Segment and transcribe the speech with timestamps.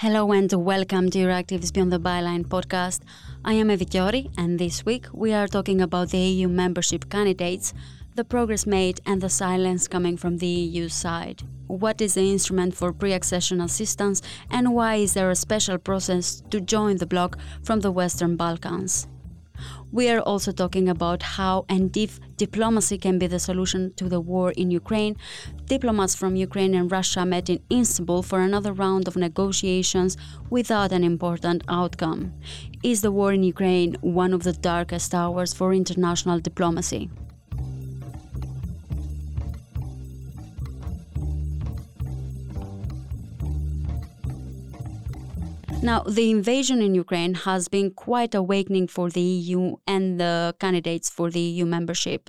[0.00, 3.00] Hello and welcome to Euractiv's Beyond the Byline podcast.
[3.46, 7.72] I am Evi Kiorri, and this week we are talking about the EU membership candidates,
[8.14, 11.44] the progress made, and the silence coming from the EU side.
[11.68, 14.20] What is the instrument for pre accession assistance,
[14.50, 19.08] and why is there a special process to join the bloc from the Western Balkans?
[19.92, 24.20] We are also talking about how and if diplomacy can be the solution to the
[24.20, 25.16] war in Ukraine.
[25.66, 30.16] Diplomats from Ukraine and Russia met in Istanbul for another round of negotiations
[30.50, 32.34] without an important outcome.
[32.82, 37.08] Is the war in Ukraine one of the darkest hours for international diplomacy?
[45.86, 51.08] Now, the invasion in Ukraine has been quite awakening for the EU and the candidates
[51.08, 52.28] for the EU membership.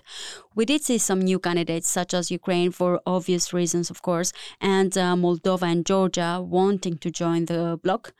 [0.54, 4.96] We did see some new candidates, such as Ukraine, for obvious reasons, of course, and
[4.96, 8.14] uh, Moldova and Georgia wanting to join the bloc.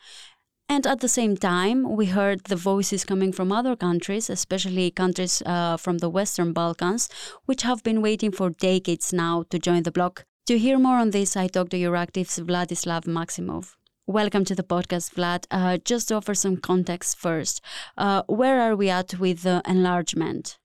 [0.68, 5.44] And at the same time, we heard the voices coming from other countries, especially countries
[5.46, 7.10] uh, from the Western Balkans,
[7.46, 10.26] which have been waiting for decades now to join the bloc.
[10.48, 13.77] To hear more on this, I talked to Euractiv's Vladislav Maximov.
[14.10, 15.48] Welcome to the podcast, Vlad.
[15.52, 17.60] Uh, just to offer some context first,
[17.98, 20.58] uh, where are we at with the enlargement?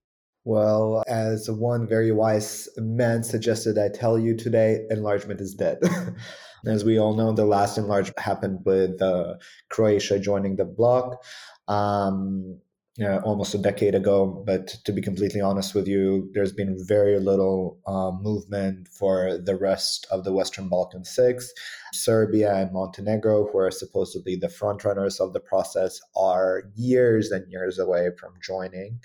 [0.45, 5.79] Well, as one very wise man suggested, I tell you today, enlargement is dead.
[6.67, 9.35] as we all know, the last enlargement happened with uh,
[9.71, 11.21] Croatia joining the bloc.
[11.67, 12.61] Um,
[13.25, 14.43] almost a decade ago.
[14.47, 19.57] But to be completely honest with you, there's been very little uh, movement for the
[19.57, 21.53] rest of the Western Balkan Six.
[21.93, 27.79] Serbia and Montenegro, who are supposedly the frontrunners of the process, are years and years
[27.79, 29.01] away from joining.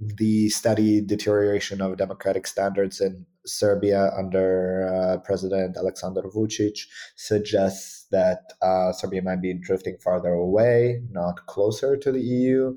[0.00, 6.80] The steady deterioration of democratic standards in Serbia under uh, President Aleksandar Vucic
[7.14, 12.76] suggests that uh, Serbia might be drifting farther away, not closer to the EU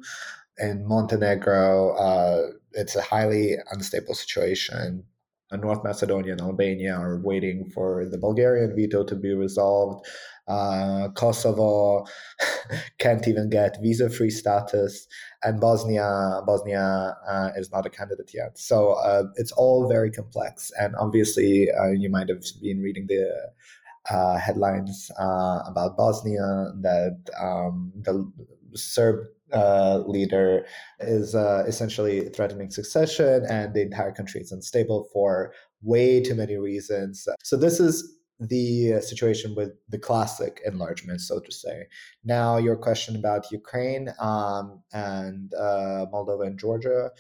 [0.60, 5.04] in Montenegro, uh, it's a highly unstable situation.
[5.58, 10.06] North Macedonia and Albania are waiting for the Bulgarian veto to be resolved.
[10.48, 12.06] Uh, Kosovo
[13.00, 15.08] can't even get visa-free status,
[15.44, 18.58] and Bosnia Bosnia uh, is not a candidate yet.
[18.58, 20.72] So uh, it's all very complex.
[20.80, 23.30] And obviously, uh, you might have been reading the
[24.10, 28.32] uh, headlines uh, about Bosnia that um, the
[28.74, 30.66] Serb uh, leader
[31.00, 36.58] is uh, essentially threatening succession, and the entire country is unstable for way too many
[36.58, 37.28] reasons.
[37.44, 41.88] So, this is the situation with the classic enlargement, so to say.
[42.24, 47.12] Now, your question about Ukraine um, and uh, Moldova and Georgia.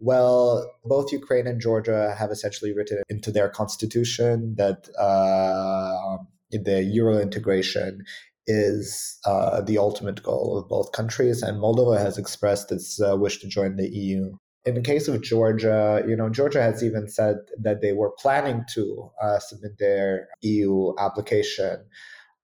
[0.00, 6.18] Well, both Ukraine and Georgia have essentially written into their constitution that uh,
[6.52, 8.04] the Euro integration
[8.48, 13.38] is uh, the ultimate goal of both countries, and Moldova has expressed its uh, wish
[13.40, 14.32] to join the EU.
[14.64, 18.64] In the case of Georgia, you know, Georgia has even said that they were planning
[18.74, 21.84] to uh, submit their EU application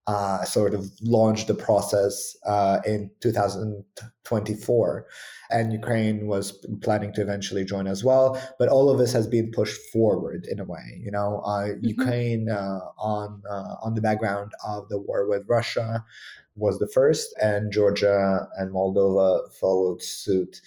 [0.06, 5.06] uh, sort of launched the process uh, in 2024.
[5.50, 8.40] And Ukraine was planning to eventually join as well.
[8.58, 11.00] But all of this has been pushed forward in a way.
[11.02, 11.86] You know, uh, mm-hmm.
[11.86, 16.04] Ukraine uh, on uh, on the background of the war with Russia
[16.56, 20.60] was the first, and Georgia and Moldova followed suit.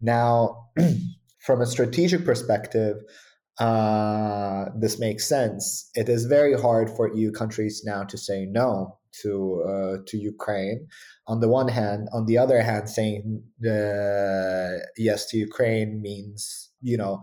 [0.00, 0.68] Now,
[1.38, 2.96] from a strategic perspective,
[3.58, 5.90] uh, this makes sense.
[5.94, 10.88] It is very hard for EU countries now to say no to uh, to Ukraine.
[11.26, 16.96] On the one hand, on the other hand, saying uh, yes to Ukraine means you
[16.96, 17.20] know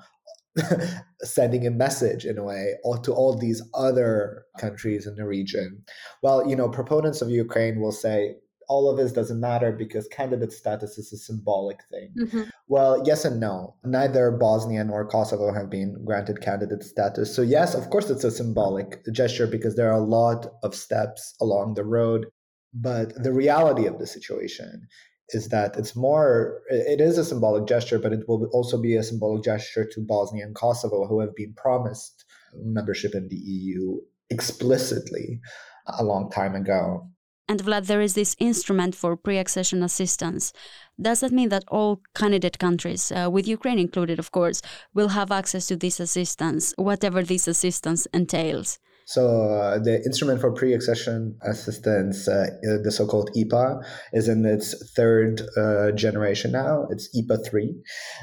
[1.22, 5.84] sending a message in a way to all these other countries in the region.
[6.24, 8.36] Well, you know, proponents of Ukraine will say
[8.72, 12.14] all of this doesn't matter because candidate status is a symbolic thing.
[12.18, 12.44] Mm-hmm.
[12.70, 13.76] Well, yes and no.
[13.84, 17.36] Neither Bosnia nor Kosovo have been granted candidate status.
[17.36, 21.36] So, yes, of course, it's a symbolic gesture because there are a lot of steps
[21.42, 22.28] along the road.
[22.74, 24.88] But the reality of the situation
[25.32, 29.04] is that it's more, it is a symbolic gesture, but it will also be a
[29.04, 32.24] symbolic gesture to Bosnia and Kosovo, who have been promised
[32.56, 33.98] membership in the EU
[34.30, 35.42] explicitly
[35.88, 37.10] a long time ago.
[37.48, 40.54] And Vlad, there is this instrument for pre accession assistance.
[41.00, 44.62] Does that mean that all candidate countries, uh, with Ukraine included, of course,
[44.94, 48.80] will have access to this assistance, whatever this assistance entails?
[49.06, 52.48] So uh, the instrument for pre-accession assistance, uh,
[52.84, 53.84] the so-called IPA,
[54.14, 56.88] is in its third uh, generation now.
[56.90, 57.76] It's IPA three,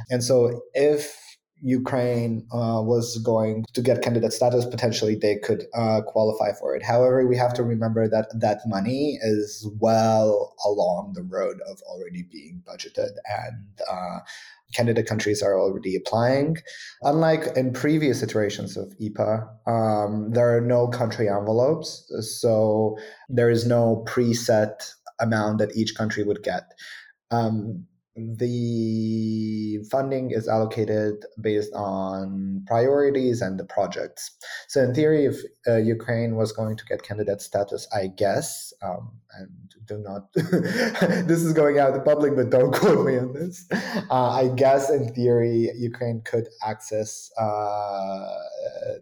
[0.09, 1.15] and so if
[1.63, 6.83] Ukraine uh, was going to get candidate status, potentially they could uh, qualify for it.
[6.83, 12.23] However, we have to remember that that money is well along the road of already
[12.23, 14.19] being budgeted, and uh,
[14.73, 16.59] candidate countries are already applying.
[17.03, 22.97] Unlike in previous iterations of IPA, um, there are no country envelopes, so
[23.29, 26.73] there is no preset amount that each country would get.
[27.31, 27.88] Um,
[28.37, 34.31] the funding is allocated based on priorities and the projects.
[34.69, 35.37] So, in theory, if
[35.67, 39.51] uh, Ukraine was going to get candidate status, I guess, um, and
[39.87, 43.67] do not, this is going out in the public, but don't quote me on this.
[44.11, 48.35] Uh, I guess, in theory, Ukraine could access uh,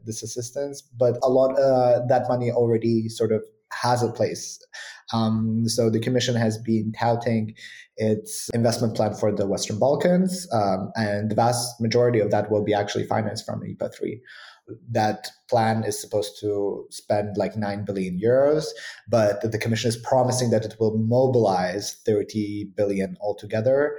[0.05, 3.43] this assistance, but a lot uh, that money already sort of
[3.73, 4.59] has a place.
[5.13, 7.55] Um, so the Commission has been touting
[7.97, 12.65] its investment plan for the Western Balkans, um, and the vast majority of that will
[12.65, 14.21] be actually financed from IPA 3
[14.91, 18.67] that plan is supposed to spend like 9 billion euros
[19.09, 23.99] but the commission is promising that it will mobilize 30 billion altogether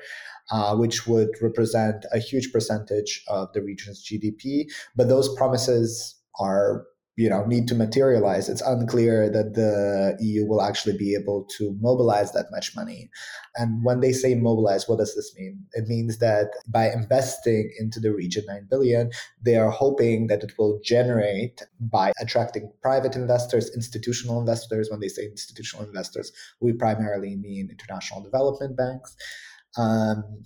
[0.51, 4.65] uh, which would represent a huge percentage of the region's gdp
[4.95, 6.85] but those promises are
[7.17, 11.75] you know need to materialize it's unclear that the eu will actually be able to
[11.81, 13.09] mobilize that much money.
[13.55, 15.65] And when they say mobilize what does this mean?
[15.73, 19.09] It means that by investing into the region 9 billion
[19.41, 24.89] they are hoping that it will generate by attracting private investors institutional investors.
[24.91, 26.31] When they say institutional investors
[26.61, 29.15] we primarily mean international development banks.
[29.75, 30.45] Um,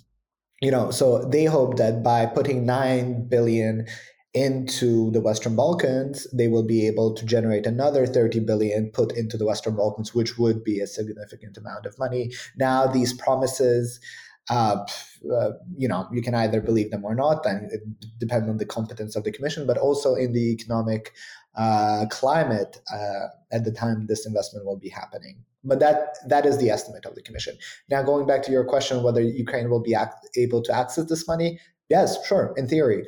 [0.62, 3.86] you know so they hope that by putting 9 billion
[4.34, 9.36] into the Western Balkans, they will be able to generate another 30 billion put into
[9.36, 12.32] the Western Balkans, which would be a significant amount of money.
[12.56, 14.00] Now, these promises,
[14.48, 14.86] uh,
[15.30, 17.82] uh, you know, you can either believe them or not, and it
[18.18, 21.12] depends on the competence of the Commission, but also in the economic
[21.54, 25.44] uh, climate uh, at the time this investment will be happening.
[25.62, 27.56] But that that is the estimate of the Commission.
[27.90, 31.28] Now, going back to your question, whether Ukraine will be ac- able to access this
[31.28, 33.04] money, yes, sure, in theory.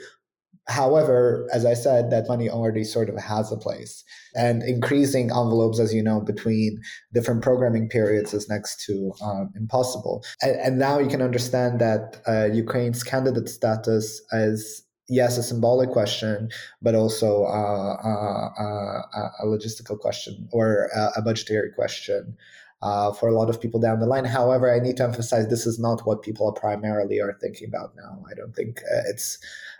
[0.67, 4.03] However, as I said, that money already sort of has a place.
[4.35, 6.81] And increasing envelopes, as you know, between
[7.13, 10.25] different programming periods is next to um, impossible.
[10.41, 15.91] And, and, now you can understand that uh, Ukraine's candidate status is, yes, a symbolic
[15.91, 16.49] question,
[16.81, 22.37] but also uh, uh, uh a logistical question or a budgetary question.
[22.85, 24.27] Uh, for a lot of people down the line.
[24.27, 28.23] However, I need to emphasize this is not what people primarily are thinking about now.
[28.31, 29.39] I don't think uh, it's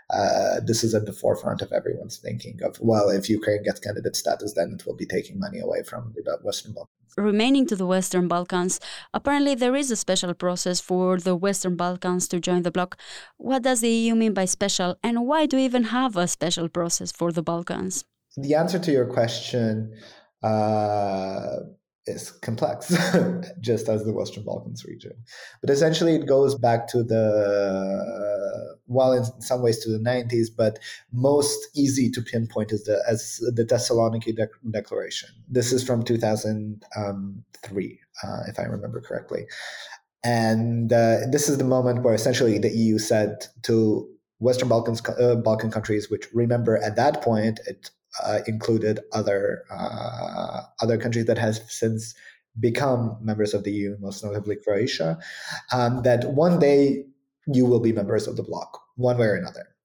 [0.09, 4.15] uh, this is at the forefront of everyone's thinking of, well, if Ukraine gets candidate
[4.15, 7.13] status, then it will be taking money away from the Western Balkans.
[7.17, 8.79] Remaining to the Western Balkans,
[9.13, 12.97] apparently there is a special process for the Western Balkans to join the bloc.
[13.37, 16.69] What does the EU mean by special, and why do we even have a special
[16.69, 18.03] process for the Balkans?
[18.35, 19.95] The answer to your question
[20.43, 21.57] uh,
[22.07, 22.89] is complex,
[23.59, 25.13] just as the Western Balkans region.
[25.61, 30.79] But essentially, it goes back to the well, in some ways to the 90s, but
[31.11, 35.29] most easy to pinpoint is the as the Thessaloniki De- Declaration.
[35.47, 39.47] This is from 2003, uh, if I remember correctly.
[40.23, 44.07] And uh, this is the moment where essentially the EU said to
[44.39, 47.91] Western Balkans, uh, Balkan countries, which remember at that point it
[48.23, 52.13] uh, included other uh, other countries that has since
[52.59, 55.17] become members of the EU, most notably Croatia,
[55.73, 57.05] um, that one day
[57.47, 59.75] you will be members of the bloc, one way or another.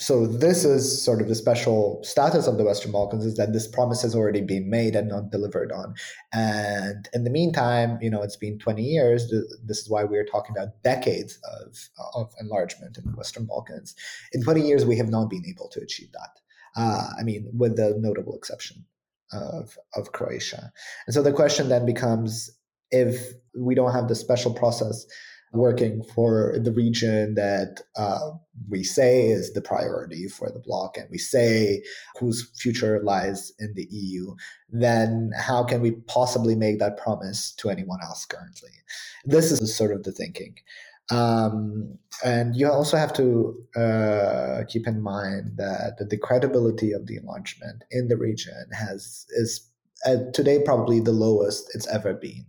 [0.00, 3.68] So this is sort of the special status of the Western Balkans is that this
[3.68, 5.94] promise has already been made and not delivered on.
[6.32, 9.32] And in the meantime, you know, it's been 20 years.
[9.64, 11.78] This is why we're talking about decades of,
[12.14, 13.94] of enlargement in the Western Balkans.
[14.32, 16.40] In 20 years, we have not been able to achieve that.
[16.76, 18.84] Uh, I mean, with the notable exception
[19.32, 20.72] of, of Croatia.
[21.06, 22.50] And so the question then becomes
[22.90, 25.06] if we don't have the special process
[25.52, 28.30] working for the region that uh,
[28.68, 31.82] we say is the priority for the bloc and we say
[32.18, 34.34] whose future lies in the EU,
[34.68, 38.70] then how can we possibly make that promise to anyone else currently?
[39.24, 40.56] This is sort of the thinking.
[41.10, 47.16] Um, and you also have to uh, keep in mind that the credibility of the
[47.16, 49.70] enlargement in the region has is
[50.06, 52.44] uh, today probably the lowest it's ever been,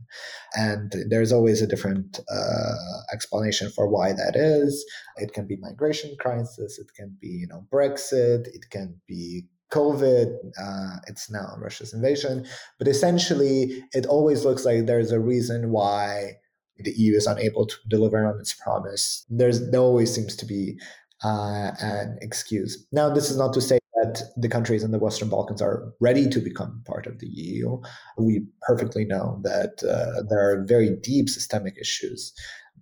[0.56, 2.74] and there's always a different uh,
[3.14, 4.86] explanation for why that is.
[5.18, 10.36] It can be migration crisis, it can be you know Brexit, it can be COVID,
[10.62, 12.46] uh, it's now Russia's invasion.
[12.78, 16.38] But essentially, it always looks like there's a reason why
[16.78, 19.26] the EU is unable to deliver on its promise.
[19.30, 20.78] There's there always seems to be
[21.24, 22.86] uh, an excuse.
[22.92, 26.28] Now, this is not to say that the countries in the Western Balkans are ready
[26.30, 27.80] to become part of the EU.
[28.18, 32.34] We perfectly know that uh, there are very deep systemic issues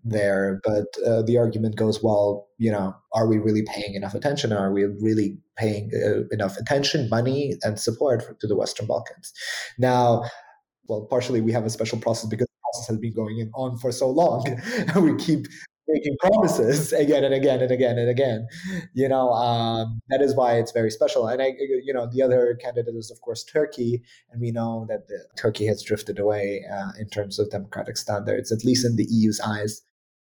[0.03, 4.51] there, but uh, the argument goes, well, you know, are we really paying enough attention?
[4.51, 9.31] Are we really paying uh, enough attention, money, and support for, to the Western Balkans?
[9.77, 10.23] Now,
[10.89, 14.10] well, partially we have a special process because process has been going on for so
[14.10, 14.44] long.
[15.01, 15.48] we keep
[15.88, 18.48] making promises again and again and again and again.
[18.94, 21.27] You know, um, that is why it's very special.
[21.27, 24.01] And I, you know, the other candidate is of course Turkey,
[24.32, 28.51] and we know that the, Turkey has drifted away uh, in terms of democratic standards,
[28.51, 29.82] at least in the EU's eyes.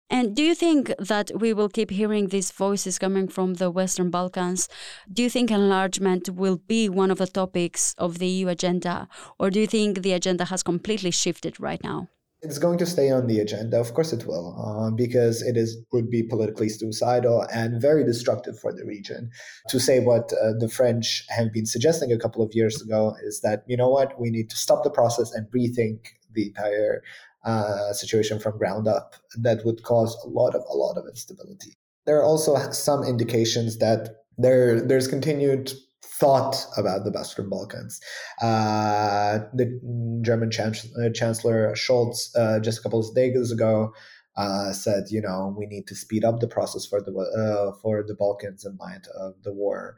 [0.09, 4.09] And do you think that we will keep hearing these voices coming from the Western
[4.09, 4.69] Balkans?
[5.11, 9.49] Do you think enlargement will be one of the topics of the EU agenda, or
[9.49, 12.07] do you think the agenda has completely shifted right now?
[12.43, 13.79] It's going to stay on the agenda.
[13.79, 18.59] Of course, it will, uh, because it is would be politically suicidal and very destructive
[18.59, 19.31] for the region.
[19.69, 23.41] To say what uh, the French have been suggesting a couple of years ago is
[23.41, 27.01] that you know what we need to stop the process and rethink the entire
[27.43, 31.73] uh, situation from ground up that would cause a lot of a lot of instability.
[32.05, 35.71] There are also some indications that there there's continued
[36.03, 37.99] thought about the Western Balkans.
[38.41, 39.79] Uh, the
[40.21, 43.93] German uh, Chancellor Scholz uh, just a couple of days ago
[44.35, 48.03] uh, said, you know, we need to speed up the process for the uh, for
[48.03, 49.95] the Balkans in light of the war.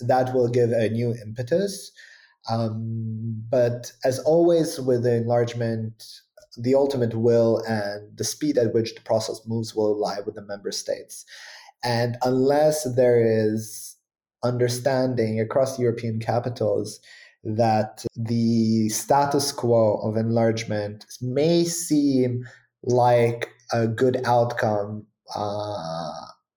[0.00, 1.92] That will give a new impetus.
[2.50, 6.04] Um, but as always with the enlargement,
[6.56, 10.42] the ultimate will and the speed at which the process moves will lie with the
[10.42, 11.24] member states.
[11.84, 13.91] And unless there is
[14.44, 17.00] understanding across European capitals
[17.44, 22.44] that the status quo of enlargement may seem
[22.84, 26.12] like a good outcome uh,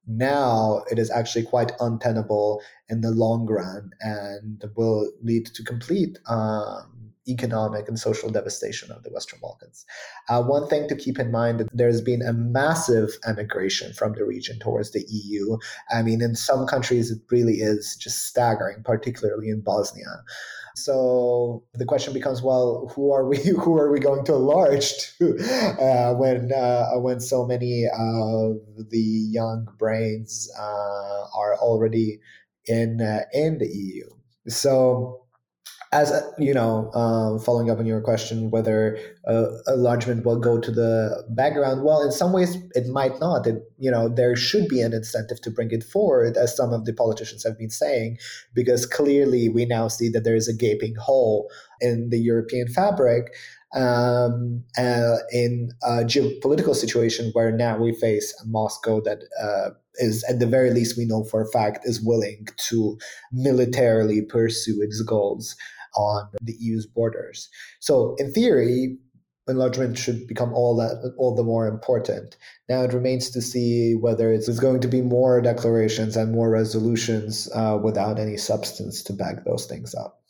[0.08, 6.20] now it is actually quite untenable in the long run and will lead to complete
[6.27, 6.95] um,
[7.27, 9.86] economic and social devastation of the Western Balkans.
[10.29, 14.25] Uh, one thing to keep in mind that there's been a massive emigration from the
[14.25, 15.58] region towards the EU.
[15.91, 20.24] I mean, in some countries, it really is just staggering, particularly in Bosnia.
[20.75, 23.38] So the question becomes, well, who are we?
[23.65, 25.38] Who are we going to enlarge to
[25.79, 28.58] uh, when uh, when so many of
[28.89, 32.20] the young brains uh, are already
[32.65, 34.10] in uh, in the EU?
[34.48, 35.25] So
[35.96, 40.70] as you know, um, following up on your question, whether uh, enlargement will go to
[40.70, 43.48] the background, well, in some ways it might not.
[43.48, 46.84] It, you know, there should be an incentive to bring it forward, as some of
[46.84, 48.18] the politicians have been saying,
[48.54, 51.50] because clearly we now see that there is a gaping hole
[51.80, 53.34] in the European fabric.
[53.74, 60.24] Um, uh, in a geopolitical situation where now we face a Moscow that uh, is,
[60.30, 62.98] at the very least, we know for a fact, is willing to
[63.34, 65.56] militarily pursue its goals
[65.96, 67.50] on the EU's borders.
[67.80, 68.98] So, in theory,
[69.48, 72.36] enlargement should become all that all the more important.
[72.68, 77.50] Now it remains to see whether it's going to be more declarations and more resolutions
[77.54, 80.22] uh, without any substance to back those things up.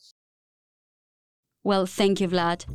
[1.64, 2.66] Well, thank you, Vlad.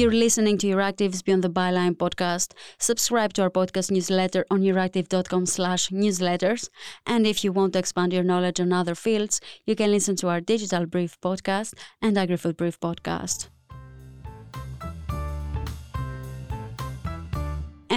[0.00, 2.54] If you're listening to Euractiv's Beyond the Byline podcast.
[2.78, 6.70] Subscribe to our podcast newsletter on euractiv.com slash newsletters.
[7.04, 10.28] And if you want to expand your knowledge on other fields, you can listen to
[10.28, 13.48] our Digital Brief podcast and AgriFood Brief podcast.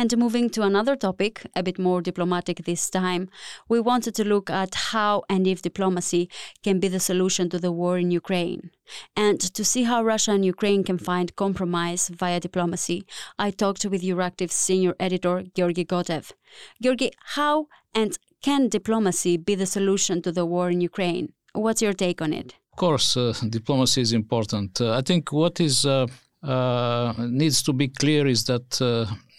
[0.03, 3.29] And moving to another topic, a bit more diplomatic this time,
[3.69, 6.29] we wanted to look at how and if diplomacy
[6.61, 8.71] can be the solution to the war in Ukraine.
[9.15, 13.05] And to see how Russia and Ukraine can find compromise via diplomacy,
[13.39, 16.33] I talked with Euractiv's senior editor, Georgi Gotev.
[16.81, 21.31] Georgi, how and can diplomacy be the solution to the war in Ukraine?
[21.53, 22.55] What's your take on it?
[22.73, 24.81] Of course, uh, diplomacy is important.
[24.81, 26.07] Uh, I think what is uh,
[26.43, 28.67] uh needs to be clear is that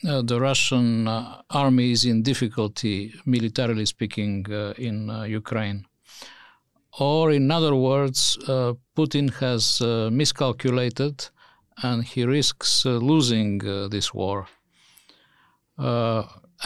[0.06, 5.86] uh, the Russian uh, army is in difficulty, militarily speaking, uh, in uh, Ukraine.
[6.98, 11.28] Or, in other words, uh, Putin has uh, miscalculated
[11.82, 13.58] and he risks losing
[13.90, 14.46] this war.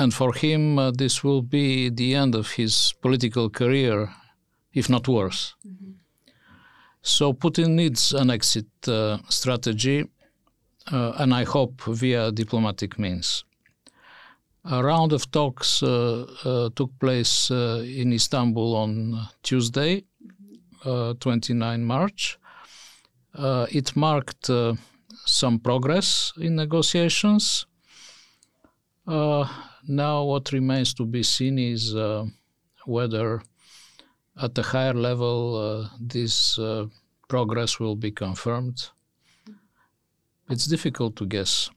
[0.01, 4.11] and for him, this will be the end of his political career,
[4.75, 5.55] if not worse.
[5.67, 5.93] Mm-hmm.
[7.01, 8.67] So, Putin needs an exit
[9.31, 10.05] strategy
[10.91, 13.45] Uh, and I hope via diplomatic means.
[14.65, 20.05] A round of talks uh, uh, took place uh, in Istanbul on Tuesday,
[20.85, 22.39] uh, 29 March.
[23.71, 24.51] it marked
[25.27, 27.67] some progress in negotiations.
[29.07, 31.95] now, what remains to be seen is
[32.85, 33.43] whether
[34.43, 36.59] at a higher level this
[37.29, 38.91] progress will be confirmed.
[40.51, 41.71] It's difficult to guess.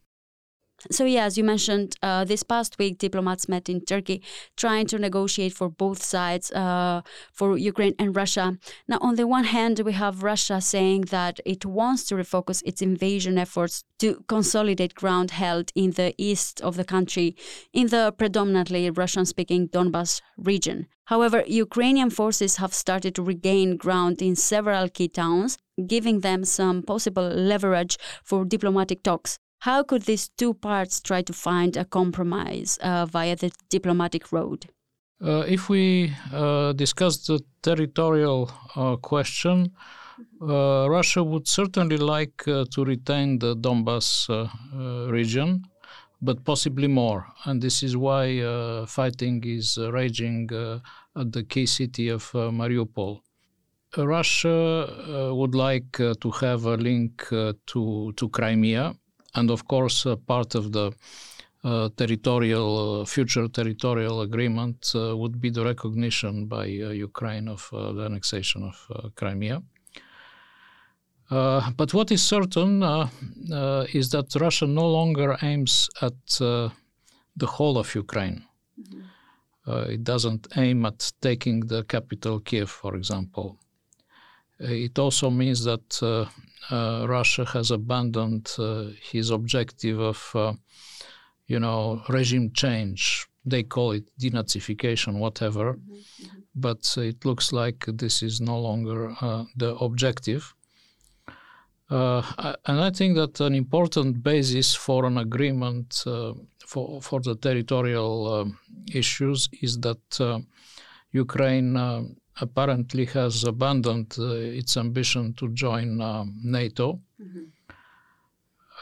[0.89, 4.23] So, yeah, as you mentioned, uh, this past week, diplomats met in Turkey
[4.57, 8.57] trying to negotiate for both sides, uh, for Ukraine and Russia.
[8.87, 12.81] Now, on the one hand, we have Russia saying that it wants to refocus its
[12.81, 17.35] invasion efforts to consolidate ground held in the east of the country,
[17.73, 20.87] in the predominantly Russian speaking Donbas region.
[21.05, 26.83] However, Ukrainian forces have started to regain ground in several key towns, giving them some
[26.83, 29.37] possible leverage for diplomatic talks.
[29.61, 34.65] How could these two parts try to find a compromise uh, via the diplomatic road?
[35.23, 39.71] Uh, if we uh, discuss the territorial uh, question,
[40.41, 44.27] uh, Russia would certainly like uh, to retain the Donbas
[45.11, 45.63] region,
[46.23, 47.27] but possibly more.
[47.45, 48.41] And this is why
[48.87, 50.49] fighting is raging
[51.15, 53.21] at the key city of Mariupol.
[53.95, 58.95] Russia would like to have a link to, to Crimea,
[59.35, 60.91] and of course, uh, part of the
[61.63, 67.69] uh, territorial uh, future territorial agreement uh, would be the recognition by uh, Ukraine of
[67.71, 69.61] uh, the annexation of Crimea.
[71.29, 72.81] but what is certain
[73.93, 78.43] is that Russia no longer aims at the whole of Ukraine.
[78.79, 79.91] Mm-hmm.
[79.95, 83.59] it doesn't aim at taking the capital Kiev, for example.
[84.61, 90.53] It also means that uh, Russia has abandoned uh, his objective of, uh,
[91.47, 93.27] you know, regime change.
[93.45, 95.73] They call it denazification, whatever.
[95.73, 96.37] Mm-hmm, mm-hmm.
[96.53, 99.15] But it looks like this is no longer
[99.55, 100.53] the objective.
[101.91, 102.21] Uh,
[102.65, 106.33] and I think that an important basis for an agreement uh,
[106.65, 108.57] for, for the territorial um,
[108.93, 110.39] issues is that uh,
[111.11, 111.75] Ukraine
[112.39, 117.01] apparently has abandoned uh, its ambition to join uh, NATO.
[117.21, 117.43] Mm-hmm.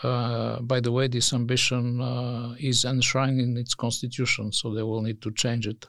[0.02, 5.02] Uh, by the way, this ambition uh, is enshrined in its constitution, so they will
[5.02, 5.88] need to change it.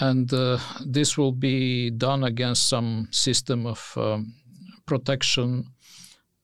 [0.00, 4.34] And uh, this will be done against some system of um,
[4.86, 5.66] protection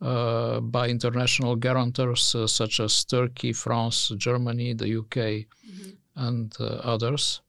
[0.01, 5.90] uh, by international guarantors such as Turkey, France, Germany, the UK, mm-hmm.
[6.16, 7.40] and others.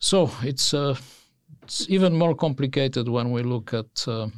[0.00, 0.96] So it's uh,
[1.62, 4.28] it's even more complicated when we look at uh,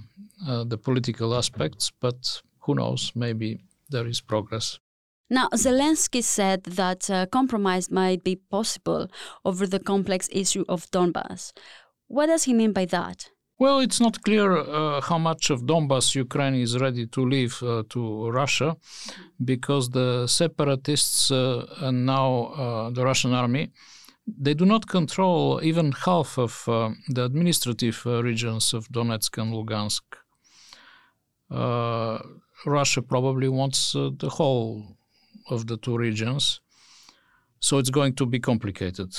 [0.47, 3.13] uh, the political aspects, but who knows?
[3.15, 4.81] Maybe there is progress.
[5.31, 9.09] Now, Zelensky said that uh, compromise might be possible
[9.45, 11.53] over the complex issue of Donbass.
[12.09, 13.31] What does he mean by that?
[13.59, 17.85] Well, it's not clear uh, how much of Donbass Ukraine is ready to leave uh,
[17.91, 18.77] to Russia
[19.43, 23.71] because the separatists uh, and now the Russian army
[24.27, 29.53] they do not control even half of uh, the administrative uh, regions of Donetsk and
[29.53, 30.03] Lugansk.
[31.51, 32.19] Uh,
[32.65, 34.97] Russia probably wants uh, the whole
[35.51, 36.61] of the two regions,
[37.61, 39.11] so it's going to be complicated.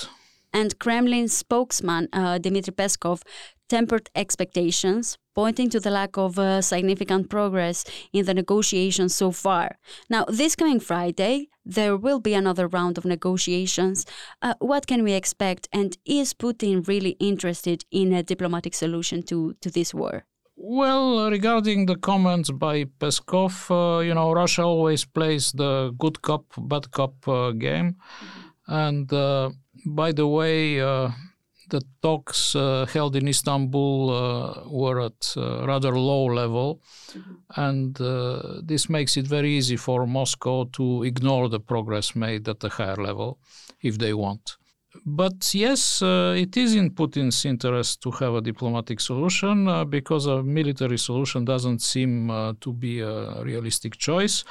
[0.53, 2.07] And Kremlin spokesman
[2.41, 3.21] Dmitry Peskov
[3.67, 9.77] tempered expectations, pointing to the lack of uh, significant progress in the negotiations so far.
[10.09, 14.05] Now, this coming Friday, there will be another round of negotiations.
[14.41, 15.67] Uh, what can we expect?
[15.71, 20.25] And is Putin really interested in a diplomatic solution to, to this war?
[20.55, 26.45] Well, regarding the comments by Peskov, uh, you know, Russia always plays the good cop,
[26.57, 27.95] bad cop uh, game.
[27.95, 28.49] Mm-hmm.
[28.67, 29.49] And uh,
[29.85, 31.09] by the way, uh,
[31.73, 37.33] the talks uh, held in Istanbul uh, were at uh, rather low level, mm-hmm.
[37.67, 42.59] and uh, this makes it very easy for Moscow to ignore the progress made at
[42.59, 43.39] the higher level
[43.81, 44.57] if they want.
[45.03, 50.27] But yes, uh, it is in Putin's interest to have a diplomatic solution uh, because
[50.27, 52.13] a military solution doesn't seem
[52.63, 54.43] to be a realistic choice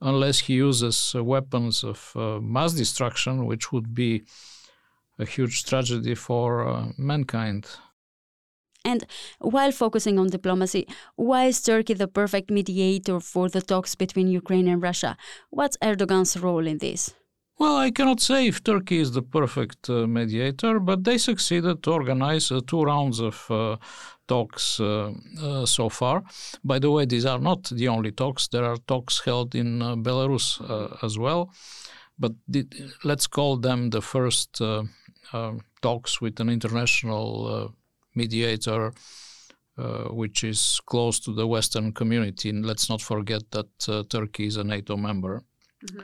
[0.00, 1.98] unless he uses weapons of
[2.40, 4.22] mass destruction, which would be
[5.18, 7.66] a huge tragedy for uh, mankind.
[8.84, 9.06] And
[9.38, 14.68] while focusing on diplomacy, why is Turkey the perfect mediator for the talks between Ukraine
[14.68, 15.16] and Russia?
[15.50, 17.14] What's Erdogan's role in this?
[17.58, 21.92] Well, I cannot say if Turkey is the perfect uh, mediator, but they succeeded to
[21.92, 23.76] organize uh, two rounds of uh,
[24.26, 26.24] talks uh, uh, so far.
[26.64, 28.48] By the way, these are not the only talks.
[28.48, 30.60] There are talks held in uh, Belarus
[31.04, 31.52] as well,
[32.18, 32.66] but the,
[33.04, 34.60] let's call them the first
[35.32, 37.68] um, talks with an international uh,
[38.14, 38.92] mediator
[39.78, 42.50] uh, which is close to the Western community.
[42.50, 45.42] And let's not forget that uh, Turkey is a NATO member.
[45.86, 46.00] Mm-hmm.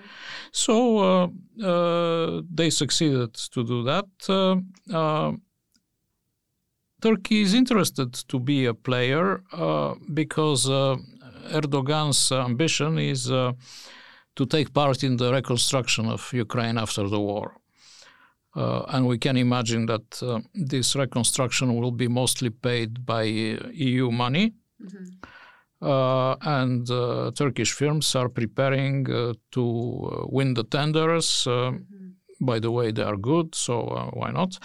[0.53, 1.29] So uh,
[1.63, 4.07] uh, they succeeded to do that.
[4.27, 5.33] Uh,
[7.03, 9.43] Turkey is interested to be a player
[10.15, 17.55] because Erdogan's ambition is to take part in the reconstruction of Ukraine after the war.
[18.59, 23.69] Uh, and we can imagine that uh, this reconstruction will be mostly paid by uh,
[23.73, 24.53] EU money.
[24.83, 25.05] Mm-hmm.
[25.81, 31.45] Uh, and uh, Turkish firms are preparing uh, to win the tenders.
[31.47, 31.85] Mm-hmm.
[32.41, 34.59] By the way, they are good, so why not?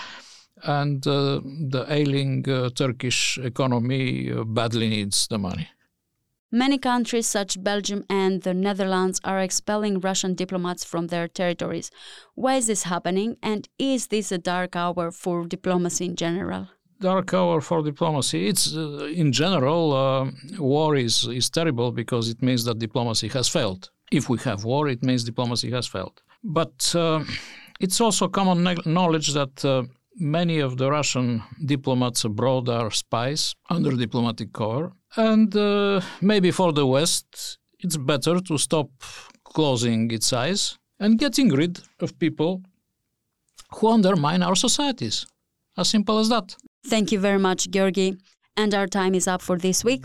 [0.64, 2.44] And the ailing
[2.76, 5.68] Turkish economy badly needs the money.
[6.56, 11.90] Many countries, such Belgium and the Netherlands, are expelling Russian diplomats from their territories.
[12.36, 16.68] Why is this happening, and is this a dark hour for diplomacy in general?
[17.02, 18.48] Dark hour for diplomacy.
[18.48, 23.50] It's uh, in general, uh, war is, is terrible because it means that diplomacy has
[23.50, 23.90] failed.
[24.12, 26.22] If we have war, it means diplomacy has failed.
[26.44, 27.24] But uh,
[27.80, 33.92] it's also common knowledge that uh, many of the Russian diplomats abroad are spies under
[33.92, 38.90] diplomatic cover and uh, maybe for the West, it's better to stop
[39.44, 42.64] closing its eyes and getting rid of people
[43.76, 45.26] who undermine our societies.
[45.78, 46.56] As simple as that.
[46.88, 48.18] Thank you very much, Georgi.
[48.56, 50.04] And our time is up for this week.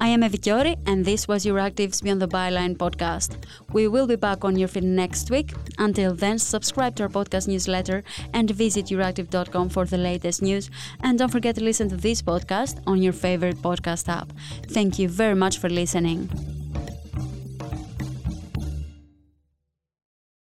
[0.00, 3.36] I am Evi and this was Euractiv's Beyond the Byline podcast.
[3.72, 5.52] We will be back on your feed next week.
[5.78, 8.02] Until then, subscribe to our podcast newsletter
[8.32, 10.70] and visit euractiv.com for the latest news.
[11.02, 14.32] And don't forget to listen to this podcast on your favorite podcast app.
[14.70, 16.28] Thank you very much for listening.